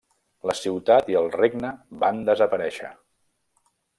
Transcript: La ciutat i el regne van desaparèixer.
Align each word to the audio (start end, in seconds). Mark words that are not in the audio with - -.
La 0.51 0.53
ciutat 0.59 1.11
i 1.15 1.17
el 1.19 1.29
regne 1.35 1.71
van 2.05 2.23
desaparèixer. 2.31 2.93